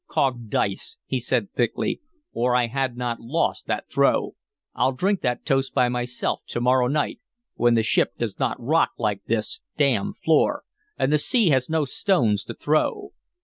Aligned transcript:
"Cogged 0.07 0.49
dice," 0.49 0.97
he 1.05 1.19
said 1.19 1.53
thickly, 1.53 2.01
"or 2.33 2.55
I 2.55 2.65
had 2.65 2.97
not 2.97 3.19
lost 3.21 3.67
that 3.67 3.87
throw! 3.87 4.33
I'll 4.73 4.93
drink 4.93 5.21
that 5.21 5.45
toast 5.45 5.75
by 5.75 5.89
myself 5.89 6.41
to 6.47 6.59
morrow 6.59 6.87
night, 6.87 7.19
when 7.53 7.75
the 7.75 7.83
ship 7.83 8.17
does 8.17 8.33
n't 8.41 8.55
rock 8.57 8.93
like 8.97 9.23
this 9.25 9.59
d 9.77 9.93
d 9.95 10.09
floor, 10.25 10.63
and 10.97 11.13
the 11.13 11.19
sea 11.19 11.49
has 11.49 11.69
no 11.69 11.85
stones 11.85 12.43
to 12.45 12.55
throw. 12.55 13.11